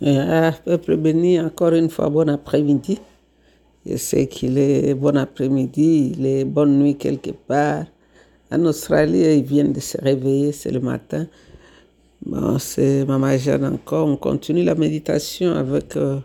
[0.00, 3.00] Ah, peuple béni, encore une fois, bon après-midi.
[3.84, 7.84] Je sais qu'il est bon après-midi, il est bonne nuit quelque part.
[8.52, 11.26] En Australie, ils viennent de se réveiller, c'est le matin.
[12.24, 14.06] Bon, c'est Maman Jeanne encore.
[14.06, 16.18] On continue la méditation avec euh,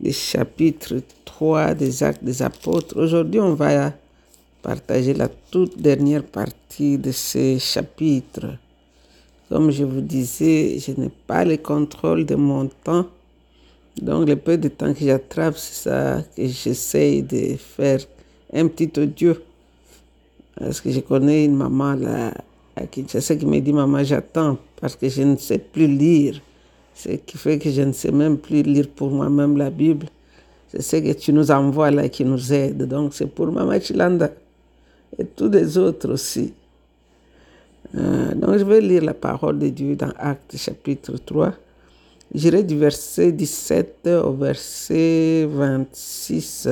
[0.00, 2.96] le chapitre 3 des Actes des Apôtres.
[2.96, 3.92] Aujourd'hui, on va
[4.62, 8.58] partager la toute dernière partie de ce chapitre.
[9.48, 13.06] Comme je vous disais, je n'ai pas le contrôle de mon temps.
[14.00, 18.00] Donc, le peu de temps que j'attrape, c'est ça que j'essaye de faire
[18.52, 19.34] un petit audio.
[20.58, 22.34] Parce que je connais une maman là,
[22.76, 26.40] à Kinshasa qui me dit Maman, j'attends parce que je ne sais plus lire.
[26.94, 30.06] Ce qui fait que je ne sais même plus lire pour moi-même la Bible.
[30.68, 32.86] C'est ce que tu nous envoies là qui nous aide.
[32.86, 34.30] Donc, c'est pour Maman Chilanda
[35.18, 36.52] et tous les autres aussi.
[37.94, 41.54] Euh, donc je vais lire la parole de Dieu dans Actes chapitre 3.
[42.34, 46.68] J'irai du verset 17 au verset 26.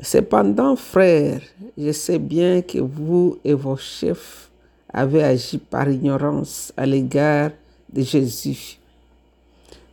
[0.00, 1.40] Cependant, frères,
[1.76, 4.50] je sais bien que vous et vos chefs
[4.92, 7.50] avez agi par ignorance à l'égard
[7.92, 8.78] de Jésus.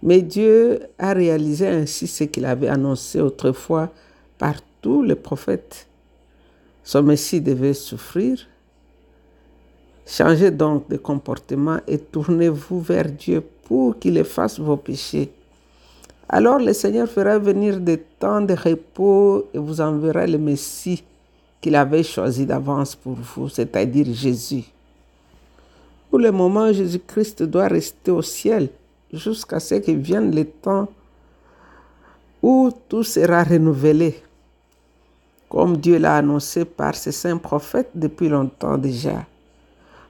[0.04, 3.90] Mais Dieu a réalisé ainsi ce qu'il avait annoncé autrefois
[4.38, 5.88] par tous les prophètes.
[6.84, 8.46] Son Messie devait souffrir.
[10.06, 15.32] Changez donc de comportement et tournez-vous vers Dieu pour qu'il efface vos péchés.
[16.28, 21.04] Alors le Seigneur fera venir des temps de repos et vous enverra le Messie
[21.62, 24.66] qu'il avait choisi d'avance pour vous, c'est-à-dire Jésus.
[26.10, 28.70] Pour le moment, Jésus-Christ doit rester au ciel
[29.12, 30.88] jusqu'à ce que vienne le temps
[32.42, 34.22] où tout sera renouvelé,
[35.48, 39.26] comme Dieu l'a annoncé par ses saints prophètes depuis longtemps déjà.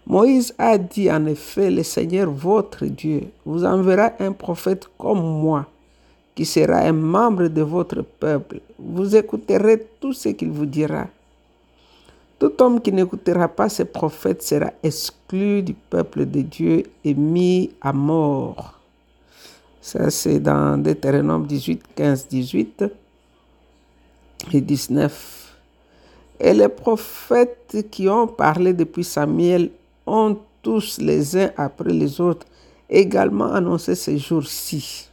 [0.05, 5.65] Moïse a dit en effet, le Seigneur votre Dieu vous enverra un prophète comme moi,
[6.35, 8.59] qui sera un membre de votre peuple.
[8.77, 11.07] Vous écouterez tout ce qu'il vous dira.
[12.37, 17.71] Tout homme qui n'écoutera pas ce prophète sera exclu du peuple de Dieu et mis
[17.79, 18.79] à mort.
[19.79, 22.85] Ça, c'est dans Deutéronome 18, 15, 18
[24.51, 25.55] et 19.
[26.41, 29.69] Et les prophètes qui ont parlé depuis Samuel
[30.05, 32.45] ont tous les uns après les autres
[32.89, 35.09] également annoncé ces jours-ci.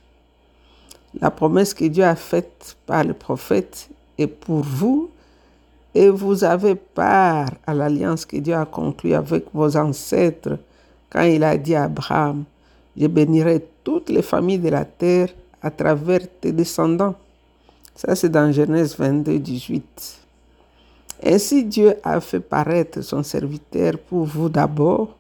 [1.21, 5.11] La promesse que Dieu a faite par le prophète est pour vous
[5.95, 10.59] et vous avez part à l'alliance que Dieu a conclue avec vos ancêtres
[11.11, 12.45] quand il a dit à Abraham,
[12.97, 15.29] je bénirai toutes les familles de la terre
[15.61, 17.17] à travers tes descendants.
[17.97, 20.20] Ça, c'est dans Genèse 22, 18.
[21.23, 25.17] Ainsi Dieu a fait paraître son serviteur pour vous d'abord,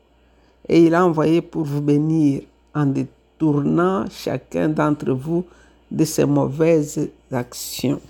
[0.68, 2.42] et il a envoyé pour vous bénir
[2.74, 5.44] en détournant chacun d'entre vous
[5.90, 8.00] de ses mauvaises actions.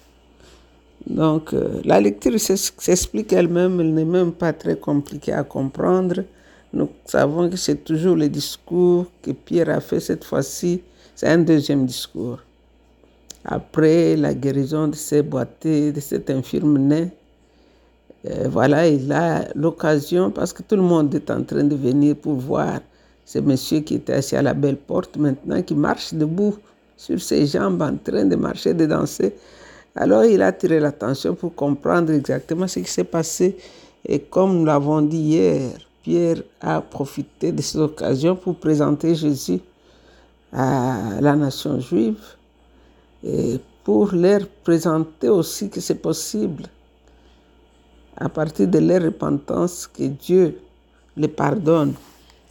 [1.07, 6.25] Donc, euh, la lecture s'explique elle-même, elle n'est même pas très compliquée à comprendre.
[6.73, 10.83] Nous savons que c'est toujours le discours que Pierre a fait cette fois-ci,
[11.17, 12.39] c'est un deuxième discours.
[13.45, 17.11] Après la guérison de ces boiteux, de cet infirme né,
[18.27, 22.17] euh, voilà, il a l'occasion, parce que tout le monde est en train de venir
[22.17, 22.81] pour voir
[23.25, 26.57] ce monsieur qui était assis à la belle porte maintenant, qui marche debout
[26.97, 29.35] sur ses jambes en train de marcher, de danser.
[29.97, 33.57] Alors il a attiré l'attention pour comprendre exactement ce qui s'est passé.
[34.07, 35.71] Et comme nous l'avons dit hier,
[36.03, 39.61] Pierre a profité de cette occasion pour présenter Jésus
[40.53, 42.21] à la nation juive
[43.25, 46.65] et pour leur présenter aussi que c'est possible
[48.21, 50.61] à partir de leur repentance que Dieu
[51.17, 51.95] les pardonne.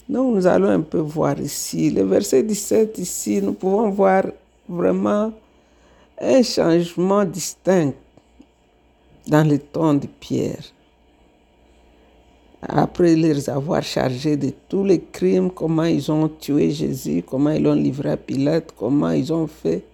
[0.10, 1.92] Donc nous allons un peu voir ici.
[1.92, 4.26] Le verset 17 ici, nous pouvons voir
[4.68, 5.32] vraiment
[6.20, 7.94] un changement distinct
[9.28, 10.64] dans le ton de Pierre.
[12.62, 17.64] Après les avoir chargés de tous les crimes, comment ils ont tué Jésus, comment ils
[17.64, 19.86] l'ont livré à Pilate, comment ils ont fait.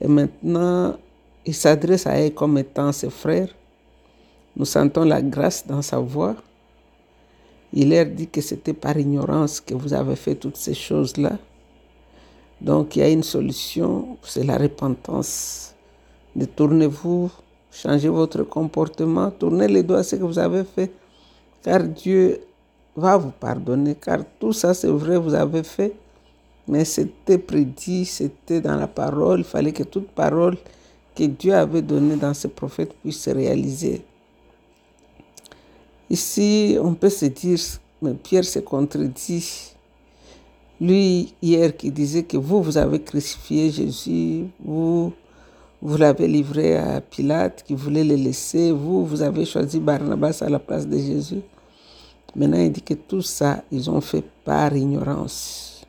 [0.00, 0.96] Et maintenant,
[1.44, 3.54] il s'adresse à eux comme étant ses frères.
[4.56, 6.34] Nous sentons la grâce dans sa voix.
[7.72, 11.32] Il leur dit que c'était par ignorance que vous avez fait toutes ces choses-là.
[12.60, 15.74] Donc il y a une solution, c'est la repentance.
[16.34, 17.30] Détournez-vous,
[17.70, 20.90] changez votre comportement, tournez les doigts à ce que vous avez fait,
[21.62, 22.40] car Dieu
[22.96, 25.92] va vous pardonner, car tout ça c'est vrai, vous avez fait,
[26.66, 30.56] mais c'était prédit, c'était dans la parole, il fallait que toute parole
[31.14, 34.02] que Dieu avait donnée dans ses prophètes puisse se réaliser.
[36.08, 37.58] Ici, on peut se dire,
[38.00, 39.72] mais Pierre se contredit.
[40.80, 45.12] lui hier qui disait que vous, vous avez crucifié Jésus, vous,
[45.80, 50.48] vous l'avez livré à Pilate qui voulait le laisser, vous, vous avez choisi Barnabas à
[50.48, 51.40] la place de Jésus.
[52.34, 55.82] Maintenant, il dit que tout ça, ils ont fait par ignorance.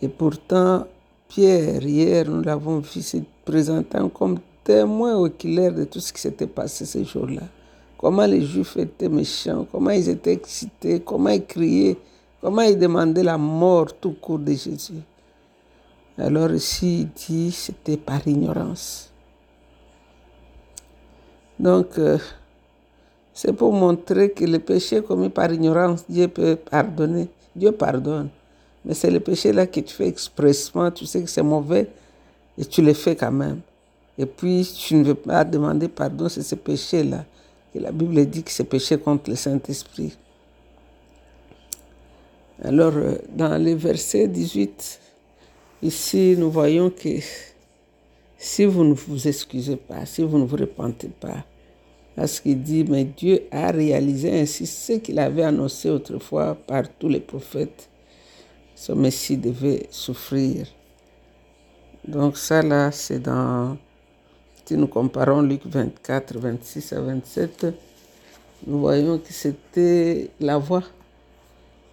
[0.00, 0.86] Et pourtant,
[1.28, 6.46] Pierre, hier, nous l'avons vu se présentant comme témoin oculaire de tout ce qui s'était
[6.46, 7.42] passé ces jours-là.
[7.98, 11.96] Comment les Juifs étaient méchants, comment ils étaient excités, comment ils criaient,
[12.40, 15.02] comment ils demandaient la mort tout court de Jésus.
[16.18, 19.10] Alors ici, il dit c'était par ignorance.
[21.58, 22.18] Donc, euh,
[23.32, 27.28] c'est pour montrer que le péché commis par ignorance, Dieu peut pardonner.
[27.54, 28.28] Dieu pardonne.
[28.84, 31.88] Mais c'est le péché là que tu fais expressement, tu sais que c'est mauvais
[32.58, 33.60] et tu le fais quand même.
[34.18, 37.24] Et puis tu ne veux pas demander pardon, c'est ce péché là.
[37.74, 40.16] Et la Bible dit que c'est péché contre le Saint-Esprit.
[42.62, 45.00] Alors, euh, dans le verset 18,
[45.82, 47.18] ici, nous voyons que
[48.38, 51.44] si vous ne vous excusez pas, si vous ne vous repentez pas,
[52.14, 57.08] parce qu'il dit, mais Dieu a réalisé ainsi ce qu'il avait annoncé autrefois par tous
[57.08, 57.88] les prophètes.
[58.76, 60.66] Ce Messie devait souffrir.
[62.06, 63.76] Donc ça là, c'est dans,
[64.64, 67.66] si nous comparons Luc 24, 26 à 27,
[68.66, 70.84] nous voyons que c'était la voie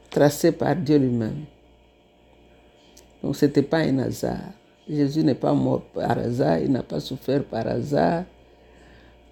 [0.09, 1.45] tracée par Dieu lui-même.
[3.21, 4.53] Donc ce n'était pas un hasard.
[4.89, 8.23] Jésus n'est pas mort par hasard, il n'a pas souffert par hasard.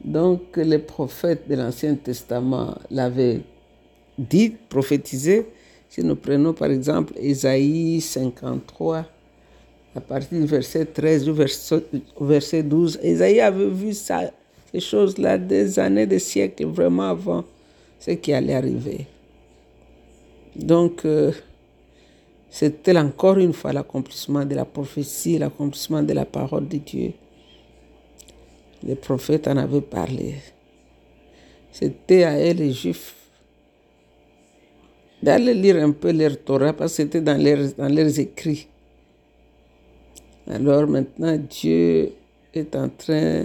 [0.03, 3.41] Donc les prophètes de l'Ancien Testament l'avaient
[4.17, 5.47] dit, prophétisé.
[5.87, 9.05] Si nous prenons par exemple Ésaïe 53,
[9.99, 14.31] à partir du verset 13 au verset, 12, Ésaïe avait vu ça,
[14.71, 17.43] ces choses-là des années, des siècles, vraiment avant
[17.99, 19.07] ce qui allait arriver.
[20.55, 21.33] Donc, euh,
[22.49, 27.11] c'était encore une fois l'accomplissement de la prophétie, l'accomplissement de la parole de Dieu.
[28.81, 30.35] Les prophètes en avaient parlé.
[31.73, 33.15] C'était à eux, les Juifs,
[35.21, 38.69] d'aller lire un peu leur Torah parce que c'était dans leurs, dans leurs écrits.
[40.49, 42.11] Alors maintenant, Dieu
[42.53, 43.43] est en train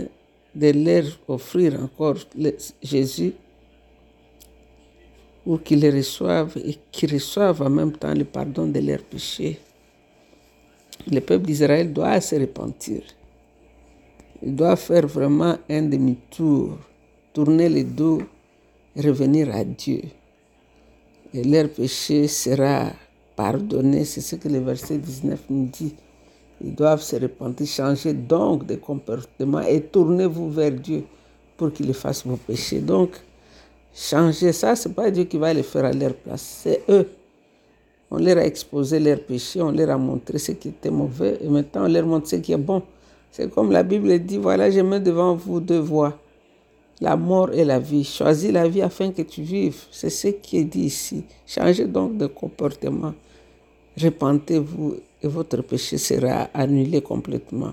[0.54, 2.16] de leur offrir encore
[2.82, 3.34] Jésus
[5.44, 9.58] pour qu'ils le reçoivent et qu'ils reçoivent en même temps le pardon de leurs péchés.
[11.10, 13.02] Le peuple d'Israël doit se repentir.
[14.42, 16.78] Il doit faire vraiment un demi-tour,
[17.34, 18.22] tourner le dos
[18.96, 20.00] revenir à Dieu.
[21.34, 22.92] Et leur péché sera
[23.36, 24.04] pardonné.
[24.04, 25.94] C'est ce que le verset 19 nous dit.
[26.62, 31.04] Ils doivent se repentir, changer donc de comportement et tournez-vous vers Dieu
[31.56, 32.80] pour qu'il efface vos péchés.
[32.80, 33.10] Donc,
[33.94, 37.08] changer ça, ce n'est pas Dieu qui va le faire à leur place, c'est eux.
[38.10, 41.48] On leur a exposé leurs péchés, on leur a montré ce qui était mauvais et
[41.48, 42.82] maintenant on leur montre ce qui est bon.
[43.30, 46.16] C'est comme la Bible dit, voilà, je mets devant vous deux voies,
[47.00, 48.04] la mort et la vie.
[48.04, 49.82] Choisis la vie afin que tu vives.
[49.90, 51.24] C'est ce qui est dit ici.
[51.44, 53.12] Changez donc de comportement.
[54.00, 57.72] Repentez-vous et votre péché sera annulé complètement,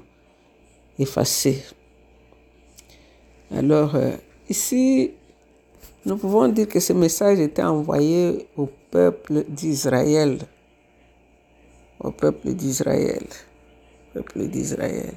[0.97, 1.63] effacé.
[3.51, 4.11] Alors, euh,
[4.47, 5.11] ici,
[6.05, 10.39] nous pouvons dire que ce message était envoyé au peuple d'Israël.
[11.99, 13.25] Au peuple d'Israël.
[14.13, 15.13] Peuple d'Israël.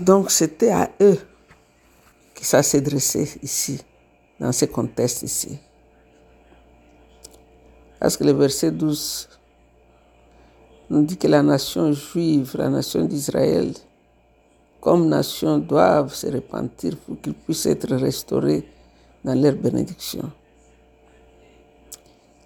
[0.00, 1.18] Donc c'était à eux
[2.34, 3.82] que ça s'est dressé ici,
[4.40, 5.58] dans ce contexte ici.
[8.02, 9.28] Parce que le verset 12
[10.90, 13.72] nous dit que la nation juive, la nation d'Israël,
[14.80, 18.68] comme nation, doivent se repentir pour qu'ils puissent être restaurés
[19.24, 20.32] dans leur bénédiction,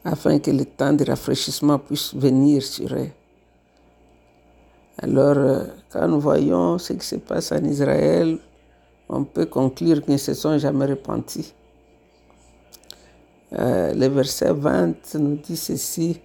[0.04, 3.08] afin que le temps de rafraîchissement puisse venir sur eux.
[4.98, 8.38] Alors, euh, quand nous voyons ce qui se passe en Israël,
[9.08, 11.54] on peut conclure qu'ils ne se sont jamais repentis.
[13.52, 16.20] Euh, le verset 20 nous dit ceci.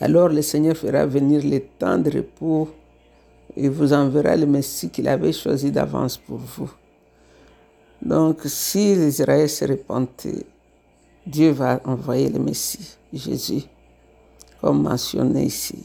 [0.00, 2.68] Alors le Seigneur fera venir le temps de repos
[3.56, 6.70] et vous enverra le Messie qu'il avait choisi d'avance pour vous.
[8.00, 10.46] Donc, si l'Israël se repentait,
[11.26, 13.64] Dieu va envoyer le Messie, Jésus,
[14.60, 15.84] comme mentionné ici.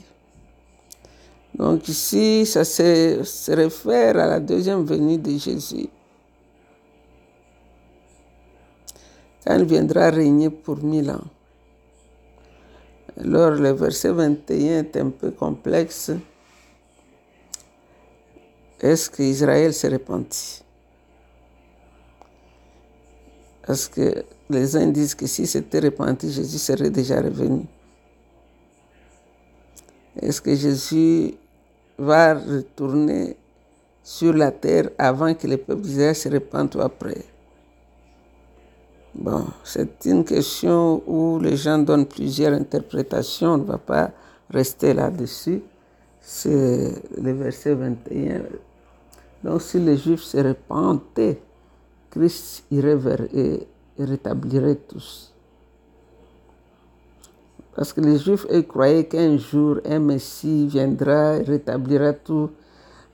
[1.56, 5.88] Donc ici, ça se, réfère à la deuxième venue de Jésus.
[9.46, 11.26] Quand il viendra régner pour mille ans.
[13.18, 16.12] Alors le verset 21 est un peu complexe.
[18.80, 20.64] Est-ce qu'Israël se repentit
[23.66, 27.66] Parce que les uns disent que si c'était repenti, Jésus serait déjà revenu?
[30.22, 31.34] Est-ce que Jésus
[31.98, 33.38] va retourner
[34.04, 37.33] sur la terre avant que les peuples d'Israël se répandent ou après?
[39.16, 43.54] Bon, c'est une question où les gens donnent plusieurs interprétations.
[43.54, 44.12] On ne va pas
[44.50, 45.62] rester là-dessus.
[46.20, 48.42] C'est le verset 21.
[49.44, 51.40] Donc, si les Juifs se répandaient,
[52.10, 53.60] Christ irait vers eux
[53.98, 55.32] et rétablirait tous.
[57.76, 62.50] Parce que les Juifs, eux, croyaient qu'un jour, un Messie viendra et rétablira tout,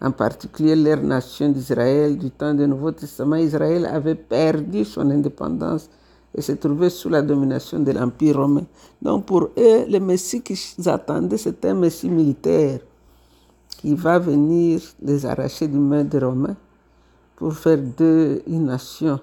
[0.01, 2.17] en particulier leur nation d'Israël.
[2.17, 5.89] Du temps du Nouveau Testament, Israël avait perdu son indépendance
[6.35, 8.65] et se trouvait sous la domination de l'Empire romain.
[9.01, 12.79] Donc pour eux, le Messie qu'ils attendaient, c'était un Messie militaire
[13.69, 16.55] qui va venir les arracher du main des Romains
[17.35, 19.19] pour faire d'eux une nation.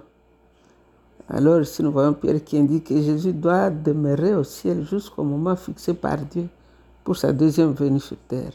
[1.28, 5.56] Alors ici nous voyons Pierre qui indique que Jésus doit demeurer au ciel jusqu'au moment
[5.56, 6.48] fixé par Dieu
[7.04, 8.52] pour sa deuxième venue sur terre.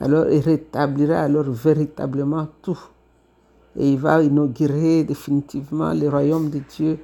[0.00, 2.78] Alors il rétablira alors véritablement tout.
[3.76, 6.98] Et il va inaugurer définitivement le royaume de Dieu.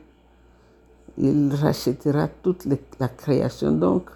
[1.19, 2.67] Il rachètera toute
[2.99, 3.73] la création.
[3.73, 4.11] Donc,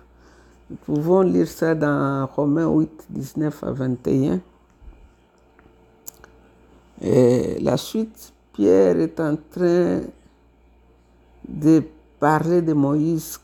[0.68, 4.40] nous pouvons lire ça dans Romains 8, 19 à 21.
[7.02, 10.00] Et la suite, Pierre est en train
[11.48, 11.82] de
[12.18, 13.40] parler de Moïse,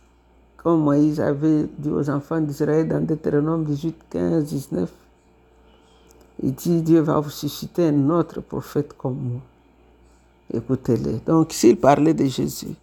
[0.56, 5.05] comme Moïse avait dit aux enfants d'Israël dans Deutéronome 18, 15, 19.
[6.42, 9.40] Il dit, Dieu va vous susciter un autre prophète comme moi.
[10.52, 11.18] Écoutez-le.
[11.26, 12.74] Donc, s'il parlait de Jésus.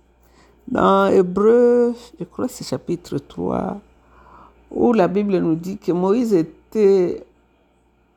[0.68, 3.80] Dans Hébreu, je crois que c'est chapitre 3,
[4.72, 7.26] où la Bible nous dit que Moïse était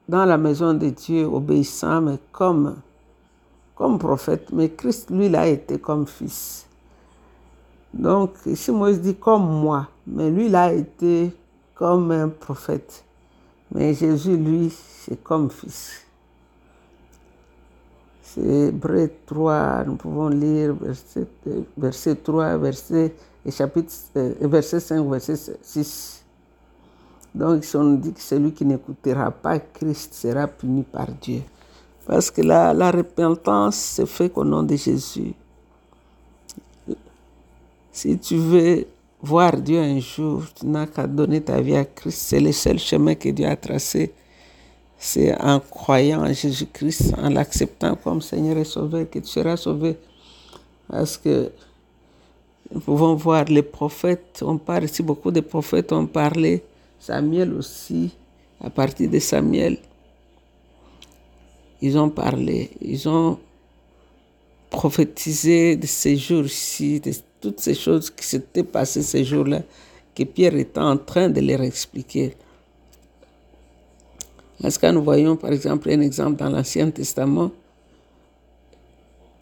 [0.08, 2.76] dans la maison de Dieu, obéissant, mais comme,
[3.74, 4.48] comme prophète.
[4.52, 6.66] Mais Christ, lui, il a été comme fils.
[7.92, 11.32] Donc, ici, Moïse dit comme moi, mais lui, il a été
[11.74, 13.04] comme un prophète.
[13.72, 16.02] Mais Jésus, lui, c'est comme fils.
[18.22, 21.26] C'est Hébreu 3, nous pouvons lire verset,
[21.76, 26.24] verset 3, verset, et chapitre, euh, verset 5, verset 6.
[27.34, 31.42] Donc, si on dit que celui qui n'écoutera pas Christ sera puni par Dieu.
[32.06, 35.34] Parce que la, la repentance se fait qu'au nom de Jésus.
[37.92, 38.86] Si tu veux
[39.22, 42.18] voir Dieu un jour, tu n'as qu'à donner ta vie à Christ.
[42.18, 44.12] C'est le seul chemin que Dieu a tracé.
[44.98, 49.96] C'est en croyant en Jésus-Christ, en l'acceptant comme Seigneur et Sauveur, que tu seras sauvé.
[50.88, 51.50] Parce que
[52.72, 56.62] nous pouvons voir les prophètes, on parle ici, beaucoup de prophètes ont parlé,
[56.98, 58.10] Samuel aussi,
[58.60, 59.78] à partir de Samuel,
[61.80, 63.38] ils ont parlé, ils ont
[64.70, 69.62] prophétisé de ces jours-ci, de toutes ces choses qui s'étaient passées ces jours-là,
[70.14, 72.34] que Pierre était en train de leur expliquer.
[74.62, 77.50] Est-ce que nous voyons par exemple un exemple dans l'Ancien Testament?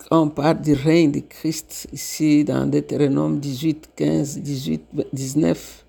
[0.09, 4.83] Quand on parle du règne de Christ, ici dans Deutéronome 18, 15, 18,
[5.13, 5.85] 19,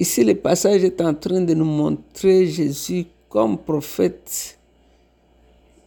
[0.00, 4.58] ici le passage est en train de nous montrer Jésus comme prophète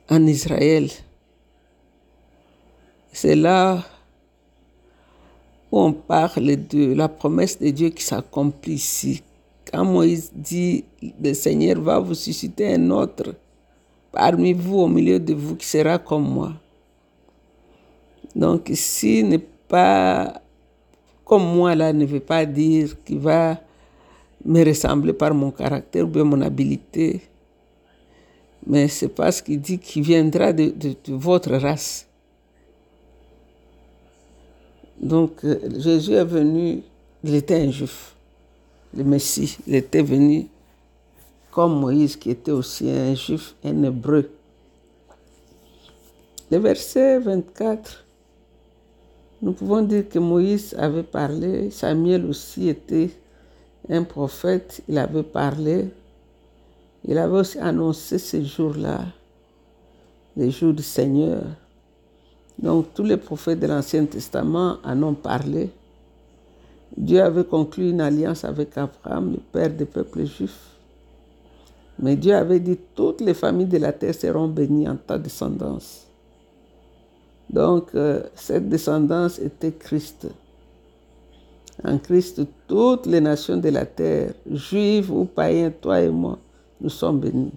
[0.10, 0.90] en Israël.
[3.12, 3.84] C'est là
[5.72, 9.24] où on parle de la promesse de Dieu qui s'accomplit ici.
[9.72, 10.84] Quand Moïse dit,
[11.24, 13.36] le Seigneur va vous susciter un autre
[14.12, 16.52] parmi vous, au milieu de vous, qui sera comme moi.
[18.36, 20.42] Donc ici n'est pas
[21.24, 23.58] comme moi là ne veut pas dire qu'il va
[24.44, 27.22] me ressembler par mon caractère ou bien mon habileté.
[28.68, 30.74] Mais c'est parce qu'il dit qu'il viendra de
[31.08, 32.06] votre race.
[35.02, 36.84] Donc euh, Jésus est venu,
[37.24, 38.16] il était un juif,
[38.96, 40.48] le Messie, il était venu
[41.50, 44.30] comme Moïse qui était aussi un juif, un hébreu.
[46.52, 48.06] Le verset 24,
[49.42, 53.10] nous pouvons dire que Moïse avait parlé, Samuel aussi était
[53.90, 55.88] un prophète, il avait parlé,
[57.08, 59.06] il avait aussi annoncé ce jour-là,
[60.38, 61.42] les jours du Seigneur.
[62.62, 65.70] Donc tous les prophètes de l'Ancien Testament en ont parlé.
[66.96, 70.72] Dieu avait conclu une alliance avec Abraham, le père des peuples juifs.
[72.00, 76.08] Mais Dieu avait dit, toutes les familles de la terre seront bénies en ta descendance.
[77.50, 80.28] Donc euh, cette descendance était Christ.
[81.84, 86.38] En Christ, toutes les nations de la terre, juives ou païens, toi et moi,
[86.80, 87.52] nous sommes bénis.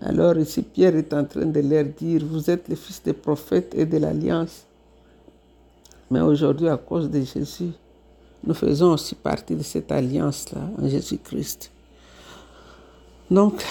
[0.00, 3.74] Alors ici, Pierre est en train de leur dire, vous êtes les fils des prophètes
[3.74, 4.64] et de l'alliance.
[6.10, 7.70] Mais aujourd'hui, à cause de Jésus,
[8.44, 11.70] nous faisons aussi partie de cette alliance-là en Jésus-Christ.
[13.30, 13.62] Donc,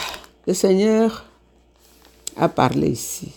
[0.48, 1.26] le Seigneur
[2.36, 3.32] a parlé ici.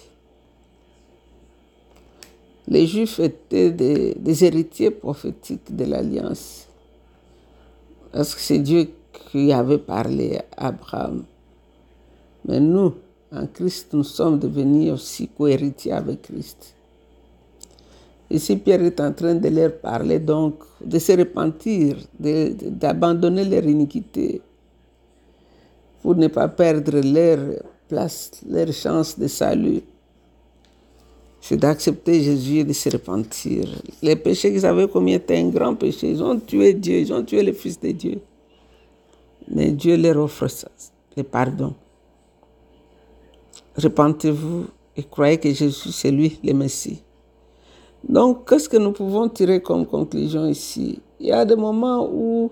[2.66, 6.66] Les Juifs étaient des, des héritiers prophétiques de l'alliance.
[8.12, 8.90] Parce que c'est Dieu
[9.30, 11.25] qui avait parlé à Abraham.
[12.48, 12.94] Mais nous,
[13.30, 16.74] en Christ, nous sommes devenus aussi co-héritiers avec Christ.
[18.30, 24.40] Ici, Pierre est en train de leur parler donc de se repentir, d'abandonner leur iniquité
[26.02, 29.82] pour ne pas perdre leur place, leur chance de salut.
[31.40, 33.68] C'est d'accepter Jésus et de se repentir.
[34.02, 36.10] Les péchés qu'ils avaient commis étaient un grand péché.
[36.10, 38.20] Ils ont tué Dieu, ils ont tué le Fils de Dieu.
[39.50, 40.68] Mais Dieu leur offre ça,
[41.16, 41.74] le pardon.
[43.80, 44.66] Repentez-vous
[44.97, 47.00] et croyez que Jésus, c'est lui, le Messie.
[48.02, 51.00] Donc, qu'est-ce que nous pouvons tirer comme conclusion ici?
[51.20, 52.50] Il y a des moments où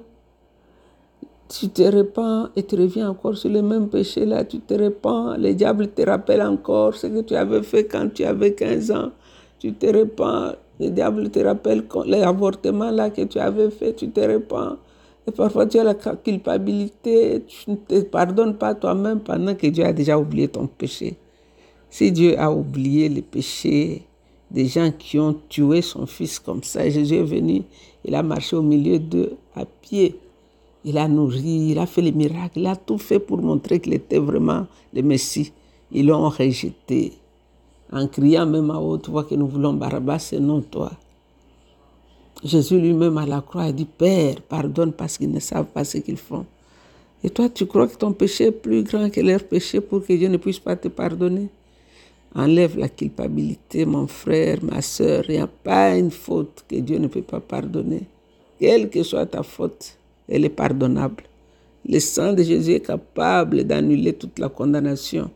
[1.49, 5.37] tu te répands et tu reviens encore sur le même péché là, tu te répands,
[5.37, 9.11] le diable te rappelle encore ce que tu avais fait quand tu avais 15 ans,
[9.59, 14.21] tu te répands, le diable te rappelle l'avortement là que tu avais fait, tu te
[14.21, 14.77] répands.
[15.27, 19.85] Et parfois tu as la culpabilité, tu ne te pardonnes pas toi-même pendant que Dieu
[19.85, 21.17] a déjà oublié ton péché.
[21.91, 24.07] Si Dieu a oublié le péché,
[24.51, 26.89] des gens qui ont tué son fils comme ça.
[26.89, 27.63] Jésus est venu,
[28.05, 30.19] il a marché au milieu d'eux à pied.
[30.85, 33.95] Il a nourri, il a fait les miracles, il a tout fait pour montrer qu'il
[33.95, 35.53] était vraiment le Messie.
[35.91, 37.13] Ils l'ont rejeté
[37.93, 40.93] en criant même à haute voix que nous voulons Barabbas et non toi.
[42.45, 45.99] Jésus lui-même à la croix a dit Père, pardonne parce qu'ils ne savent pas ce
[45.99, 46.47] qu'ils font.
[47.25, 50.13] Et toi, tu crois que ton péché est plus grand que leur péché pour que
[50.13, 51.49] Dieu ne puisse pas te pardonner?
[52.35, 55.25] Enlève la culpabilité, mon frère, ma soeur.
[55.29, 58.03] Il n'y a pas une faute que Dieu ne peut pas pardonner.
[58.61, 59.97] Quelle que soit ta faute,
[60.29, 61.25] elle est pardonnable.
[61.89, 65.31] Le sang de Jésus est capable d'annuler toute la condamnation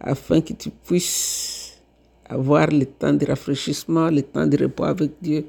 [0.00, 1.80] afin que tu puisses
[2.28, 5.46] avoir le temps de rafraîchissement, le temps de repos avec Dieu.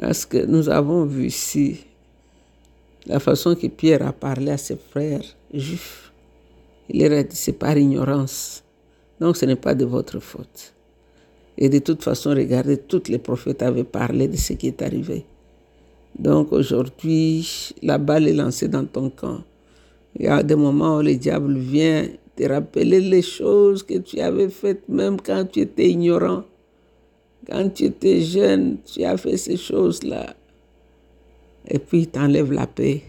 [0.00, 1.84] Parce que nous avons vu ici
[3.06, 5.22] la façon que Pierre a parlé à ses frères
[5.54, 6.10] juifs
[6.92, 8.64] il leur a dit, c'est par ignorance.
[9.20, 10.74] Donc ce n'est pas de votre faute.
[11.56, 15.24] Et de toute façon, regardez, tous les prophètes avaient parlé de ce qui est arrivé.
[16.18, 19.40] Donc aujourd'hui, la balle est lancée dans ton camp.
[20.16, 24.18] Il y a des moments où le diable vient te rappeler les choses que tu
[24.20, 26.42] avais faites même quand tu étais ignorant.
[27.50, 30.34] Quand tu étais jeune, tu as fait ces choses-là.
[31.68, 33.02] Et puis il t'enlève la paix.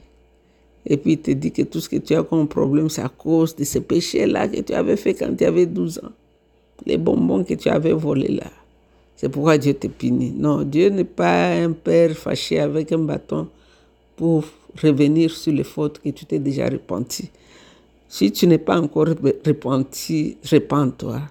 [0.86, 3.10] Et puis il te dit que tout ce que tu as comme problème, c'est à
[3.10, 6.12] cause de ces péchés-là que tu avais fait quand tu avais 12 ans.
[6.86, 8.49] Les bonbons que tu avais volés là.
[9.15, 10.32] C'est pourquoi Dieu te punit.
[10.32, 13.47] Non, Dieu n'est pas un père fâché avec un bâton
[14.15, 14.45] pour
[14.82, 17.30] revenir sur les fautes que tu t'es déjà repenti.
[18.10, 19.08] Si tu n'es pas encore
[19.45, 21.21] repenti, repens-toi.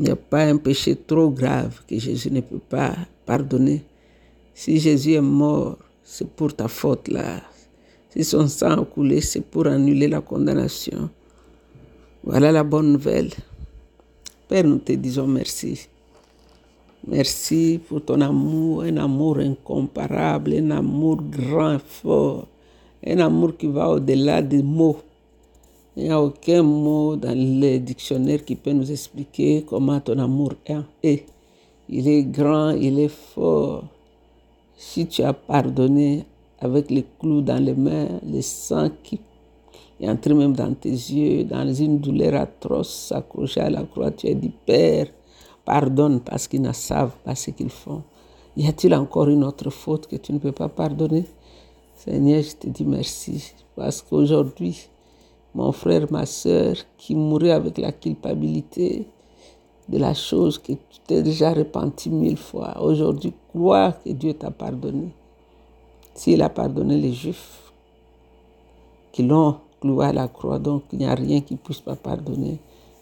[0.00, 3.82] Il n'y a pas un péché trop grave que Jésus ne peut pas pardonner.
[4.54, 7.42] Si Jésus est mort, c'est pour ta faute là.
[8.08, 11.10] Si son sang a coulé, c'est pour annuler la condamnation.
[12.24, 13.28] Voilà la bonne nouvelle.
[14.48, 15.86] Père, nous te disons merci.
[17.06, 22.48] Merci pour ton amour, un amour incomparable, un amour grand, fort,
[23.06, 25.02] un amour qui va au-delà des mots.
[26.00, 30.54] Il n'y a aucun mot dans le dictionnaire qui peut nous expliquer comment ton amour
[31.02, 31.26] est.
[31.90, 33.84] Il est grand, il est fort.
[34.78, 36.24] Si tu as pardonné
[36.58, 39.20] avec les clous dans les mains, le sang qui
[40.00, 44.28] est entré même dans tes yeux, dans une douleur atroce, accroché à la croix, tu
[44.28, 45.08] as dit, Père,
[45.66, 48.02] pardonne parce qu'ils ne savent pas ce qu'ils font.
[48.56, 51.26] Y a-t-il encore une autre faute que tu ne peux pas pardonner?
[51.94, 54.88] Seigneur, je te dis merci parce qu'aujourd'hui,
[55.54, 59.06] mon frère, ma soeur, qui mourait avec la culpabilité
[59.88, 64.50] de la chose que tu t'es déjà repenti mille fois, aujourd'hui, crois que Dieu t'a
[64.50, 65.08] pardonné.
[66.14, 67.72] S'il a pardonné les Juifs
[69.12, 71.96] qui l'ont cloué à la croix, donc il n'y a rien qui ne puisse pas
[71.96, 72.58] pardonner.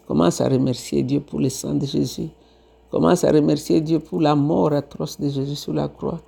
[0.07, 2.29] Commence à remercier Dieu pour le sang de Jésus.
[2.89, 6.19] Commence à remercier Dieu pour la mort atroce de Jésus sur la croix.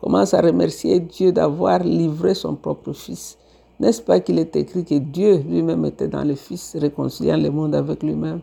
[0.00, 3.38] Commence à remercier Dieu d'avoir livré son propre Fils.
[3.80, 7.74] N'est-ce pas qu'il est écrit que Dieu lui-même était dans le Fils, réconciliant le monde
[7.74, 8.40] avec lui-même?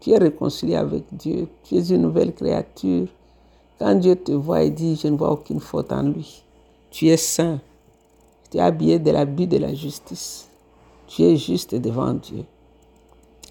[0.00, 1.48] Tu es réconcilié avec Dieu.
[1.64, 3.08] Tu es une nouvelle créature.
[3.78, 6.42] Quand Dieu te voit, il dit, je ne vois aucune faute en lui
[6.96, 7.60] tu es saint,
[8.50, 10.48] tu es habillé de l'habit de la justice.
[11.06, 12.42] Tu es juste devant Dieu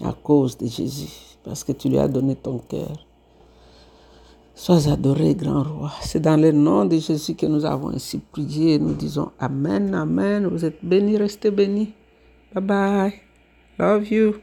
[0.02, 3.05] à cause de Jésus, parce que tu lui as donné ton cœur.
[4.58, 5.92] Sois adoré, grand roi.
[6.00, 8.78] C'est dans le nom de Jésus que nous avons ainsi prié.
[8.78, 10.46] Nous disons Amen, Amen.
[10.46, 11.92] Vous êtes bénis, restez bénis.
[12.54, 13.12] Bye bye.
[13.78, 14.36] Love you.